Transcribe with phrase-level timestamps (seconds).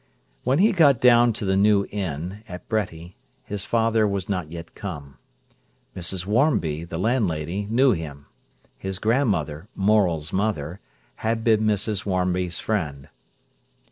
[0.43, 4.73] When he got down to the New Inn, at Bretty, his father was not yet
[4.73, 5.19] come.
[5.95, 6.25] Mrs.
[6.25, 8.25] Wharmby, the landlady, knew him.
[8.79, 10.79] His grandmother, Morel's mother,
[11.17, 12.03] had been Mrs.
[12.03, 13.09] Wharmby's friend.